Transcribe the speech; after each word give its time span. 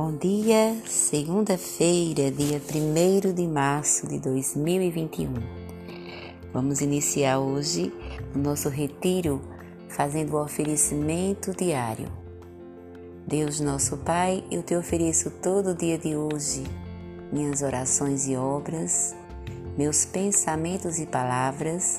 Bom 0.00 0.16
dia, 0.16 0.80
segunda-feira, 0.86 2.30
dia 2.30 2.62
1 2.62 3.34
de 3.34 3.48
março 3.48 4.06
de 4.06 4.20
2021. 4.20 5.34
Vamos 6.52 6.80
iniciar 6.80 7.40
hoje 7.40 7.92
o 8.32 8.38
nosso 8.38 8.68
retiro 8.68 9.42
fazendo 9.88 10.36
o 10.36 10.40
oferecimento 10.40 11.52
diário. 11.52 12.06
Deus, 13.26 13.58
nosso 13.58 13.96
Pai, 13.96 14.44
eu 14.52 14.62
te 14.62 14.76
ofereço 14.76 15.32
todo 15.42 15.70
o 15.70 15.74
dia 15.74 15.98
de 15.98 16.14
hoje 16.14 16.62
minhas 17.32 17.60
orações 17.60 18.28
e 18.28 18.36
obras, 18.36 19.16
meus 19.76 20.04
pensamentos 20.04 21.00
e 21.00 21.06
palavras, 21.06 21.98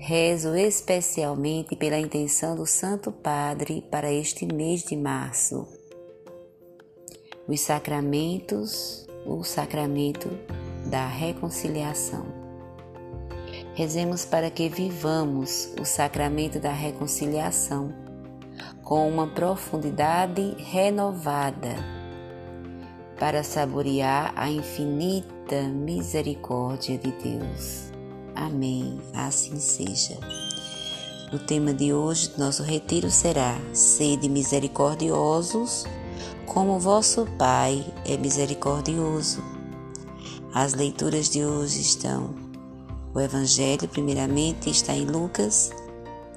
rezo 0.00 0.56
especialmente 0.56 1.76
pela 1.76 1.98
intenção 1.98 2.56
do 2.56 2.66
Santo 2.66 3.12
Padre 3.12 3.84
para 3.90 4.12
este 4.12 4.46
mês 4.46 4.82
de 4.82 4.96
março 4.96 5.80
os 7.50 7.60
sacramentos, 7.62 9.08
o 9.26 9.42
sacramento 9.42 10.28
da 10.86 11.08
reconciliação. 11.08 12.24
Rezemos 13.74 14.24
para 14.24 14.50
que 14.50 14.68
vivamos 14.68 15.74
o 15.80 15.84
sacramento 15.84 16.60
da 16.60 16.70
reconciliação 16.70 17.92
com 18.84 19.08
uma 19.08 19.26
profundidade 19.26 20.54
renovada, 20.58 21.74
para 23.18 23.42
saborear 23.42 24.32
a 24.36 24.48
infinita 24.48 25.62
misericórdia 25.62 26.96
de 26.96 27.10
Deus. 27.12 27.99
Amém. 28.40 28.98
Assim 29.12 29.60
seja. 29.60 30.18
O 31.32 31.38
tema 31.38 31.72
de 31.72 31.92
hoje 31.92 32.30
do 32.30 32.38
nosso 32.38 32.62
retiro 32.62 33.10
será 33.10 33.56
Sede 33.72 34.28
misericordiosos 34.28 35.84
como 36.46 36.80
vosso 36.80 37.26
Pai 37.38 37.86
é 38.04 38.16
misericordioso. 38.16 39.40
As 40.52 40.74
leituras 40.74 41.28
de 41.28 41.44
hoje 41.44 41.80
estão. 41.80 42.34
O 43.14 43.20
Evangelho, 43.20 43.86
primeiramente, 43.86 44.68
está 44.68 44.92
em 44.92 45.04
Lucas, 45.04 45.70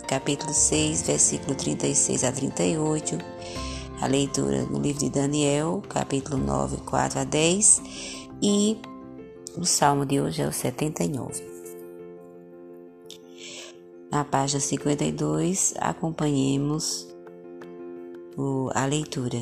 capítulo 0.07 0.53
6, 0.53 1.01
versículo 1.03 1.55
36 1.55 2.23
a 2.23 2.31
38. 2.31 3.17
A 4.01 4.05
leitura 4.05 4.63
no 4.65 4.79
livro 4.79 4.99
de 4.99 5.09
Daniel, 5.09 5.81
capítulo 5.89 6.37
9, 6.37 6.77
4 6.85 7.19
a 7.19 7.23
10. 7.23 7.81
E 8.39 8.77
o 9.57 9.65
salmo 9.65 10.05
de 10.05 10.21
hoje 10.21 10.43
é 10.43 10.47
o 10.47 10.53
79. 10.53 11.52
Na 14.13 14.23
página 14.23 14.59
52, 14.59 15.73
acompanhemos 15.79 17.07
a 18.75 18.85
leitura. 18.85 19.39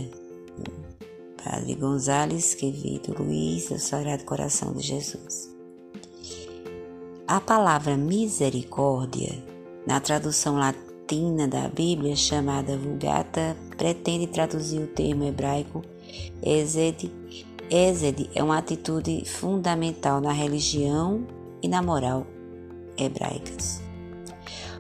Padre 1.44 1.76
Gonzales 1.76 2.56
Quevedo 2.56 3.22
Luiz, 3.22 3.68
do 3.68 3.78
Sagrado 3.78 4.24
Coração 4.24 4.72
de 4.72 4.82
Jesus. 4.82 5.54
A 7.28 7.42
palavra 7.42 7.98
misericórdia, 7.98 9.44
na 9.86 10.00
tradução 10.00 10.56
latina 10.56 11.50
da 11.50 11.68
Bíblia 11.68 12.16
chamada 12.16 12.78
Vulgata, 12.78 13.58
pretende 13.78 14.28
traduzir 14.28 14.80
o 14.80 14.88
termo 14.88 15.26
hebraico 15.26 15.82
Ezed. 16.42 17.12
Ezed 17.70 18.30
é 18.34 18.42
uma 18.42 18.60
atitude 18.60 19.26
fundamental 19.26 20.22
na 20.22 20.32
religião 20.32 21.28
e 21.62 21.68
na 21.68 21.82
moral 21.82 22.26
hebraicas. 22.98 23.91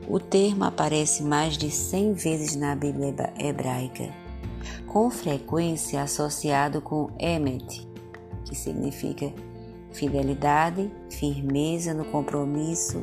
O 0.07 0.19
termo 0.19 0.63
aparece 0.63 1.23
mais 1.23 1.57
de 1.57 1.69
100 1.69 2.13
vezes 2.13 2.55
na 2.55 2.75
Bíblia 2.75 3.13
hebraica 3.39 4.21
com 4.91 5.09
frequência 5.09 6.01
associado 6.01 6.81
com 6.81 7.09
emet, 7.17 7.87
que 8.43 8.53
significa 8.53 9.31
fidelidade, 9.93 10.91
firmeza 11.09 11.93
no 11.93 12.05
compromisso, 12.05 13.01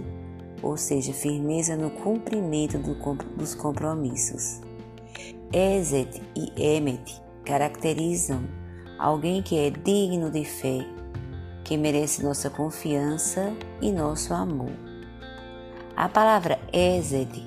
ou 0.63 0.77
seja, 0.77 1.15
firmeza 1.15 1.77
no 1.77 1.91
cumprimento 1.91 2.79
do, 2.79 2.95
dos 3.37 3.55
compromissos. 3.55 4.61
Ezet 5.51 6.23
e 6.37 6.53
emet 6.63 7.23
caracterizam 7.45 8.43
alguém 8.99 9.41
que 9.41 9.57
é 9.57 9.71
digno 9.71 10.31
de 10.31 10.45
fé, 10.45 10.87
que 11.65 11.77
merece 11.79 12.23
nossa 12.23 12.51
confiança 12.51 13.51
e 13.81 13.91
nosso 13.91 14.35
amor. 14.35 14.88
A 16.01 16.09
palavra 16.09 16.61
Ezed 16.73 17.43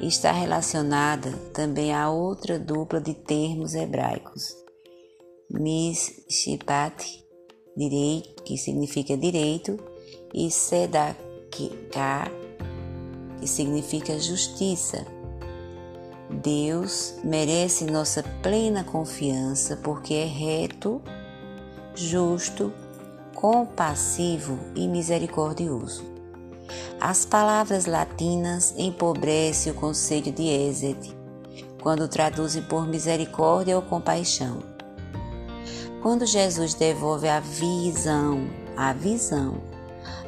está 0.00 0.32
relacionada 0.32 1.30
também 1.54 1.94
a 1.94 2.10
outra 2.10 2.58
dupla 2.58 3.00
de 3.00 3.14
termos 3.14 3.76
hebraicos, 3.76 4.56
Mishpat, 5.48 7.24
direito, 7.76 8.42
que 8.42 8.58
significa 8.58 9.16
direito, 9.16 9.78
e 10.34 10.50
Sedakah, 10.50 12.28
que 13.38 13.46
significa 13.46 14.18
justiça. 14.18 15.06
Deus 16.42 17.14
merece 17.22 17.84
nossa 17.84 18.24
plena 18.42 18.82
confiança 18.82 19.76
porque 19.76 20.14
é 20.14 20.24
reto, 20.24 21.00
justo, 21.94 22.72
compassivo 23.32 24.58
e 24.74 24.88
misericordioso. 24.88 26.09
As 27.00 27.24
palavras 27.24 27.86
latinas 27.86 28.74
empobrecem 28.76 29.72
o 29.72 29.74
conceito 29.74 30.30
de 30.30 30.42
Ezet, 30.48 31.16
quando 31.82 32.08
traduzem 32.08 32.62
por 32.62 32.86
misericórdia 32.86 33.76
ou 33.76 33.82
compaixão. 33.82 34.62
Quando 36.02 36.26
Jesus 36.26 36.74
devolve 36.74 37.28
a 37.28 37.40
visão, 37.40 38.48
a 38.76 38.92
visão, 38.92 39.62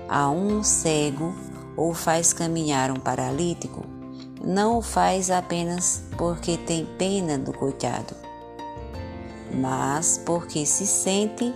a 0.09 0.31
um 0.31 0.63
cego 0.63 1.35
ou 1.77 1.95
faz 1.95 2.33
caminhar 2.33 2.91
um 2.91 2.97
paralítico, 2.97 3.85
não 4.45 4.79
o 4.79 4.83
faz 4.83 5.31
apenas 5.31 6.03
porque 6.17 6.57
tem 6.57 6.85
pena 6.99 7.39
do 7.39 7.53
coitado, 7.53 8.15
mas 9.55 10.21
porque 10.25 10.67
se 10.67 10.87
sente 10.87 11.55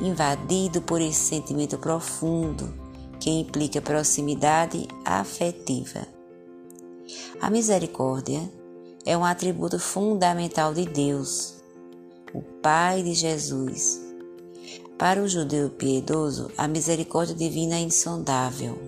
invadido 0.00 0.82
por 0.82 1.00
esse 1.00 1.20
sentimento 1.20 1.78
profundo 1.78 2.87
que 3.28 3.32
implica 3.40 3.82
proximidade 3.82 4.88
afetiva. 5.04 6.08
A 7.38 7.50
misericórdia 7.50 8.40
é 9.04 9.14
um 9.18 9.22
atributo 9.22 9.78
fundamental 9.78 10.72
de 10.72 10.86
Deus, 10.86 11.56
o 12.32 12.40
Pai 12.40 13.02
de 13.02 13.12
Jesus. 13.12 14.00
Para 14.96 15.20
o 15.20 15.28
judeu 15.28 15.68
piedoso, 15.68 16.50
a 16.56 16.66
misericórdia 16.66 17.34
divina 17.34 17.74
é 17.74 17.80
insondável. 17.80 18.78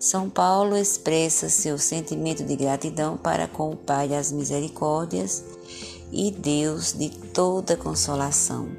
São 0.00 0.30
Paulo 0.30 0.74
expressa 0.74 1.50
seu 1.50 1.76
sentimento 1.76 2.44
de 2.44 2.56
gratidão 2.56 3.18
para 3.18 3.46
com 3.46 3.72
o 3.72 3.76
Pai 3.76 4.08
das 4.08 4.32
misericórdias 4.32 5.44
e 6.10 6.30
Deus 6.30 6.94
de 6.94 7.10
toda 7.10 7.76
consolação. 7.76 8.70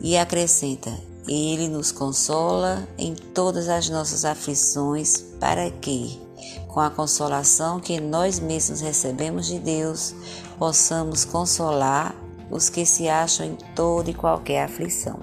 E 0.00 0.16
acrescenta: 0.16 0.92
ele 1.26 1.68
nos 1.68 1.90
consola 1.90 2.86
em 2.98 3.14
todas 3.14 3.68
as 3.68 3.88
nossas 3.88 4.24
aflições, 4.24 5.24
para 5.40 5.70
que, 5.70 6.20
com 6.68 6.80
a 6.80 6.90
consolação 6.90 7.80
que 7.80 8.00
nós 8.00 8.38
mesmos 8.38 8.80
recebemos 8.80 9.46
de 9.46 9.58
Deus, 9.58 10.14
possamos 10.58 11.24
consolar 11.24 12.14
os 12.50 12.68
que 12.68 12.84
se 12.84 13.08
acham 13.08 13.46
em 13.46 13.56
toda 13.74 14.10
e 14.10 14.14
qualquer 14.14 14.64
aflição. 14.64 15.20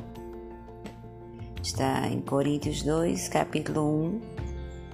Está 1.63 2.07
em 2.07 2.19
Coríntios 2.19 2.81
2, 2.81 3.29
capítulo 3.29 3.81
1, 3.81 4.21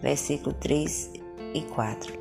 versículo 0.02 0.54
3 0.54 1.12
e 1.54 1.62
4. 1.62 2.14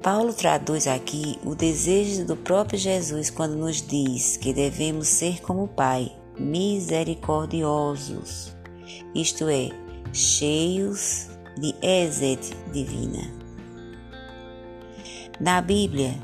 Paulo 0.00 0.32
traduz 0.32 0.86
aqui 0.86 1.38
o 1.44 1.56
desejo 1.56 2.24
do 2.24 2.36
próprio 2.36 2.78
Jesus 2.78 3.30
quando 3.30 3.56
nos 3.56 3.82
diz 3.82 4.36
que 4.36 4.52
devemos 4.52 5.08
ser 5.08 5.42
como 5.42 5.64
o 5.64 5.68
Pai, 5.68 6.12
misericordiosos, 6.38 8.56
isto 9.14 9.48
é, 9.48 9.70
cheios 10.12 11.28
de 11.60 11.74
exet 11.82 12.54
divina. 12.72 13.36
Na 15.40 15.60
Bíblia, 15.60 16.14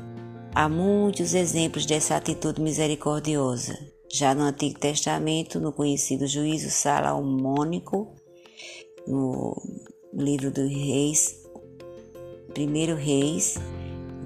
Há 0.57 0.69
muitos 0.69 1.33
exemplos 1.33 1.85
dessa 1.85 2.15
atitude 2.15 2.61
misericordiosa. 2.61 3.77
Já 4.09 4.33
no 4.33 4.43
Antigo 4.43 4.79
Testamento, 4.79 5.59
no 5.59 5.73
conhecido 5.73 6.25
juízo 6.25 6.69
salomônico, 6.69 8.15
no 9.05 9.53
livro 10.13 10.49
dos 10.49 10.71
Reis, 10.71 11.45
primeiro 12.53 12.95
Reis, 12.95 13.55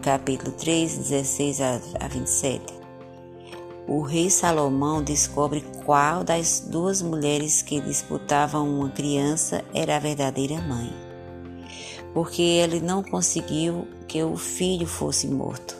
capítulo 0.04 0.52
3, 0.52 1.00
16 1.00 1.62
a 1.62 2.08
27. 2.08 2.79
O 3.92 4.02
rei 4.02 4.30
Salomão 4.30 5.02
descobre 5.02 5.66
qual 5.84 6.24
das 6.24 6.60
duas 6.60 7.02
mulheres 7.02 7.64
que 7.64 7.82
disputavam 7.82 8.70
uma 8.70 8.92
criança 8.92 9.66
era 9.74 9.96
a 9.96 10.00
verdadeira 10.00 10.62
mãe, 10.62 10.94
porque 12.14 12.40
ele 12.40 12.82
não 12.82 13.02
conseguiu 13.02 13.88
que 14.08 14.22
o 14.22 14.38
filho 14.38 14.86
fosse 14.86 15.28
morto. 15.28 15.76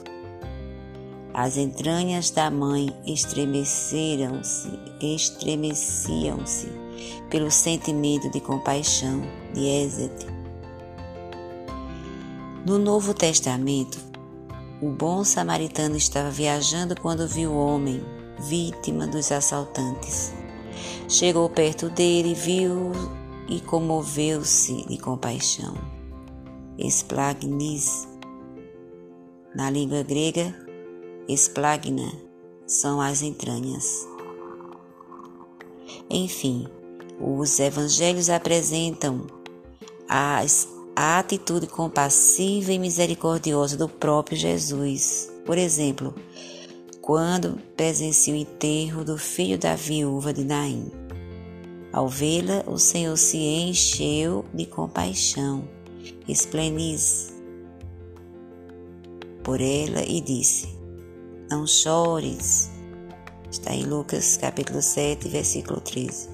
As 1.32 1.56
entranhas 1.56 2.32
da 2.32 2.50
mãe 2.50 2.92
estremeceram-se, 3.06 4.68
estremeciam-se 5.00 6.68
pelo 7.30 7.48
sentimento 7.48 8.28
de 8.28 8.40
compaixão 8.40 9.22
de 9.54 9.64
Ezed. 9.64 10.26
No 12.66 12.76
Novo 12.76 13.14
Testamento, 13.14 14.09
o 14.80 14.88
bom 14.88 15.22
samaritano 15.22 15.96
estava 15.96 16.30
viajando 16.30 16.98
quando 16.98 17.28
viu 17.28 17.52
o 17.52 17.58
homem, 17.58 18.02
vítima 18.38 19.06
dos 19.06 19.30
assaltantes. 19.30 20.32
Chegou 21.08 21.48
perto 21.50 21.90
dele, 21.90 22.32
viu 22.34 22.92
e 23.48 23.60
comoveu-se 23.60 24.86
de 24.86 24.96
compaixão. 24.96 25.74
Esplagnis, 26.78 28.08
na 29.54 29.68
língua 29.68 30.02
grega, 30.02 30.54
esplagna 31.28 32.10
são 32.66 33.00
as 33.00 33.20
entranhas. 33.20 34.08
Enfim, 36.08 36.66
os 37.20 37.58
evangelhos 37.60 38.30
apresentam 38.30 39.26
as, 40.08 40.66
a 41.02 41.18
atitude 41.18 41.66
compassiva 41.66 42.74
e 42.74 42.78
misericordiosa 42.78 43.74
do 43.74 43.88
próprio 43.88 44.36
Jesus. 44.36 45.32
Por 45.46 45.56
exemplo, 45.56 46.14
quando 47.00 47.58
presenciou 47.74 48.36
o 48.36 48.40
enterro 48.40 49.02
do 49.02 49.16
filho 49.16 49.56
da 49.56 49.74
viúva 49.74 50.30
de 50.30 50.44
Naim. 50.44 50.92
Ao 51.90 52.06
vê-la, 52.06 52.64
o 52.66 52.76
Senhor 52.76 53.16
se 53.16 53.38
encheu 53.38 54.44
de 54.52 54.66
compaixão, 54.66 55.66
espleniz 56.28 57.32
por 59.42 59.58
ela 59.58 60.02
e 60.06 60.20
disse: 60.20 60.68
não 61.50 61.66
chores. 61.66 62.70
Está 63.50 63.72
em 63.72 63.84
Lucas 63.84 64.36
capítulo 64.36 64.82
7, 64.82 65.30
versículo 65.30 65.80
13. 65.80 66.28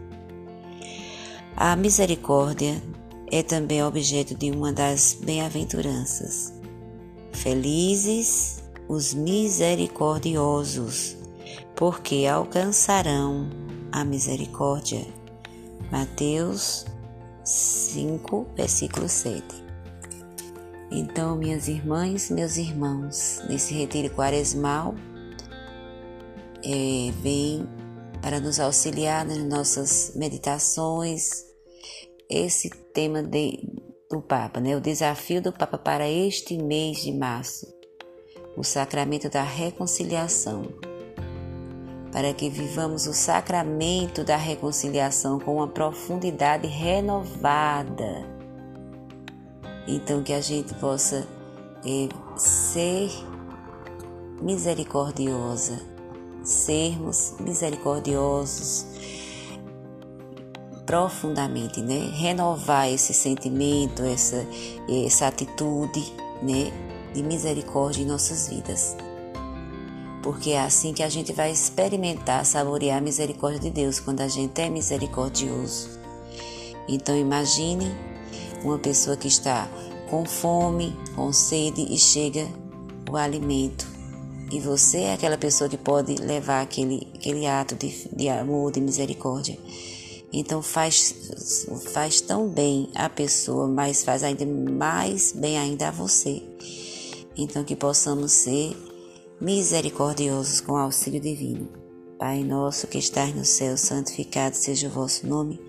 A 1.56 1.76
misericórdia 1.76 2.82
é 3.30 3.42
também 3.42 3.82
objeto 3.82 4.34
de 4.34 4.50
uma 4.50 4.70
das 4.72 5.18
bem-aventuranças. 5.20 6.54
Felizes 7.32 8.62
os 8.88 9.12
misericordiosos, 9.14 11.16
porque 11.74 12.26
alcançarão 12.26 13.50
a 13.90 14.04
misericórdia. 14.04 15.04
Mateus 15.90 16.84
5, 17.44 18.46
versículo 18.54 19.08
7. 19.08 19.42
Então, 20.90 21.36
minhas 21.36 21.68
irmãs, 21.68 22.30
meus 22.30 22.56
irmãos, 22.56 23.40
nesse 23.48 23.74
retiro 23.74 24.12
quaresmal, 24.14 24.94
é, 26.64 27.12
vem 27.22 27.68
para 28.22 28.40
nos 28.40 28.58
auxiliar 28.58 29.24
nas 29.24 29.38
nossas 29.38 30.12
meditações 30.14 31.45
esse 32.28 32.70
tema 32.70 33.22
de, 33.22 33.60
do 34.10 34.20
Papa, 34.20 34.60
né? 34.60 34.76
o 34.76 34.80
desafio 34.80 35.40
do 35.40 35.52
Papa 35.52 35.78
para 35.78 36.08
este 36.08 36.56
mês 36.56 36.98
de 36.98 37.12
março, 37.12 37.66
o 38.56 38.62
sacramento 38.62 39.28
da 39.28 39.42
reconciliação, 39.42 40.64
para 42.12 42.32
que 42.32 42.48
vivamos 42.48 43.06
o 43.06 43.12
sacramento 43.12 44.24
da 44.24 44.36
reconciliação 44.36 45.38
com 45.38 45.56
uma 45.56 45.68
profundidade 45.68 46.66
renovada 46.66 48.36
então, 49.86 50.22
que 50.22 50.32
a 50.32 50.40
gente 50.40 50.74
possa 50.74 51.26
é, 51.84 52.08
ser 52.36 53.10
misericordiosa, 54.42 55.80
sermos 56.42 57.34
misericordiosos 57.38 58.84
profundamente, 60.86 61.82
né? 61.82 62.10
Renovar 62.14 62.88
esse 62.88 63.12
sentimento, 63.12 64.02
essa, 64.04 64.46
essa 65.04 65.26
atitude, 65.26 66.00
né? 66.40 66.72
De 67.12 67.22
misericórdia 67.22 68.02
em 68.02 68.06
nossas 68.06 68.48
vidas. 68.48 68.96
Porque 70.22 70.50
é 70.50 70.60
assim 70.60 70.92
que 70.92 71.02
a 71.02 71.08
gente 71.08 71.32
vai 71.32 71.50
experimentar, 71.50 72.44
saborear 72.46 72.98
a 72.98 73.00
misericórdia 73.00 73.60
de 73.60 73.70
Deus, 73.70 74.00
quando 74.00 74.20
a 74.20 74.28
gente 74.28 74.60
é 74.60 74.70
misericordioso. 74.70 75.90
Então 76.88 77.16
imagine 77.16 77.92
uma 78.62 78.78
pessoa 78.78 79.16
que 79.16 79.28
está 79.28 79.68
com 80.08 80.24
fome, 80.24 80.96
com 81.14 81.32
sede 81.32 81.84
e 81.90 81.98
chega 81.98 82.46
o 83.10 83.16
alimento. 83.16 83.86
E 84.50 84.60
você 84.60 84.98
é 84.98 85.14
aquela 85.14 85.36
pessoa 85.36 85.68
que 85.68 85.76
pode 85.76 86.14
levar 86.16 86.60
aquele, 86.60 87.08
aquele 87.14 87.46
ato 87.46 87.74
de, 87.74 88.08
de 88.14 88.28
amor, 88.28 88.70
de 88.70 88.80
misericórdia. 88.80 89.58
Então 90.32 90.60
faz, 90.60 91.14
faz 91.92 92.20
tão 92.20 92.48
bem 92.48 92.90
a 92.94 93.08
pessoa, 93.08 93.68
mas 93.68 94.04
faz 94.04 94.22
ainda 94.22 94.44
mais 94.44 95.32
bem 95.32 95.58
ainda 95.58 95.88
a 95.88 95.92
você. 95.92 96.42
Então 97.36 97.64
que 97.64 97.76
possamos 97.76 98.32
ser 98.32 98.76
misericordiosos 99.40 100.60
com 100.60 100.72
o 100.72 100.76
auxílio 100.76 101.20
divino. 101.20 101.68
Pai 102.18 102.42
nosso 102.42 102.86
que 102.86 102.98
estás 102.98 103.34
no 103.34 103.44
céu, 103.44 103.76
santificado 103.76 104.56
seja 104.56 104.88
o 104.88 104.90
vosso 104.90 105.26
nome. 105.26 105.60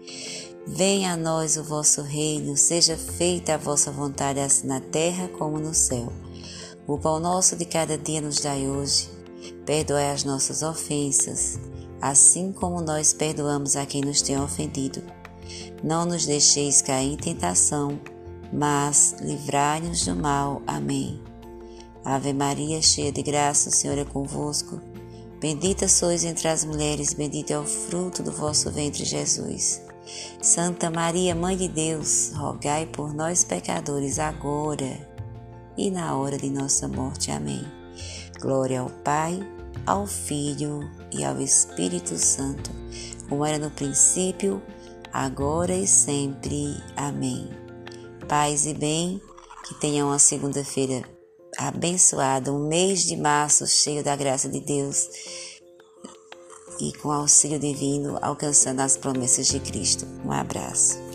Venha 0.65 1.13
a 1.13 1.18
nós 1.18 1.57
o 1.57 1.63
vosso 1.63 2.01
reino, 2.01 2.56
seja 2.57 2.98
feita 2.98 3.53
a 3.53 3.57
vossa 3.57 3.92
vontade, 3.92 4.39
assim 4.39 4.68
na 4.68 4.80
terra 4.80 5.27
como 5.30 5.60
no 5.60 5.74
céu. 5.74 6.12
O 6.88 6.98
pão 6.98 7.19
nosso 7.19 7.56
de 7.56 7.65
cada 7.65 7.98
dia 7.98 8.22
nos 8.22 8.39
dai 8.39 8.67
hoje. 8.67 9.10
Perdoai 9.65 10.12
as 10.12 10.24
nossas 10.24 10.63
ofensas, 10.63 11.60
assim 12.01 12.51
como 12.51 12.82
nós 12.82 13.13
perdoamos 13.13 13.75
a 13.75 13.86
quem 13.86 14.01
nos 14.01 14.22
tem 14.22 14.39
ofendido. 14.39 15.01
Não 15.84 16.06
nos 16.06 16.25
deixeis 16.25 16.82
cair 16.82 17.13
em 17.13 17.18
tentação, 17.18 18.00
mas 18.51 19.16
livrai-nos 19.22 20.06
do 20.06 20.16
mal. 20.16 20.62
Amém. 20.66 21.22
Ave 22.04 22.34
Maria, 22.34 22.82
cheia 22.82 23.12
de 23.12 23.22
graça, 23.22 23.70
o 23.70 23.72
Senhor 23.72 23.98
é 23.98 24.06
convosco. 24.06 24.80
Bendita 25.39 25.88
sois 25.88 26.24
entre 26.24 26.48
as 26.48 26.66
mulheres, 26.66 27.13
bendito 27.13 27.51
é 27.51 27.60
o 27.60 27.66
fruto 27.66 28.24
do 28.24 28.32
vosso 28.32 28.72
ventre, 28.72 29.06
Jesus. 29.06 29.82
Santa 30.42 30.89
Maria, 30.89 31.36
Mãe 31.36 31.56
de 31.56 31.68
Deus, 31.68 32.32
rogai 32.34 32.86
por 32.86 33.13
nós, 33.13 33.44
pecadores, 33.44 34.20
agora 34.20 35.08
e 35.77 35.92
na 35.92 36.16
hora 36.16 36.38
de 36.38 36.50
nossa 36.50 36.88
morte. 36.88 37.30
Amém. 37.30 37.63
Glória 38.39 38.80
ao 38.80 38.89
Pai, 38.89 39.39
ao 39.86 40.08
Filho 40.08 40.89
e 41.11 41.23
ao 41.23 41.39
Espírito 41.41 42.17
Santo, 42.17 42.69
como 43.29 43.45
era 43.45 43.57
no 43.57 43.71
princípio, 43.71 44.61
agora 45.11 45.73
e 45.73 45.87
sempre. 45.87 46.75
Amém. 46.95 47.49
Paz 48.27 48.65
e 48.65 48.73
bem, 48.73 49.21
que 49.67 49.73
tenham 49.75 50.09
uma 50.09 50.19
segunda-feira 50.19 51.03
abençoada, 51.57 52.53
um 52.53 52.67
mês 52.67 53.03
de 53.03 53.15
março 53.15 53.65
cheio 53.65 54.03
da 54.03 54.15
graça 54.15 54.47
de 54.47 54.59
Deus 54.59 55.09
e 56.79 56.93
com 56.93 57.11
auxílio 57.11 57.59
divino 57.59 58.19
alcançando 58.21 58.81
as 58.81 58.95
promessas 58.95 59.47
de 59.47 59.59
Cristo. 59.59 60.05
Um 60.23 60.31
abraço. 60.31 61.06